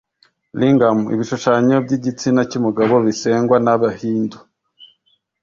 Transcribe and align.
lingam 0.59 0.97
(ibishushanyo 1.13 1.75
by’igitsina 1.85 2.41
cy’umugabo) 2.49 2.93
bisengwa 3.05 3.57
n’abahindu. 3.65 4.37